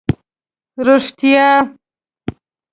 [0.87, 1.47] رښتیا.